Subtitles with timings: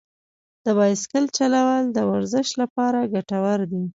[0.65, 3.83] د بایسکل چلول د ورزش لپاره ګټور دي.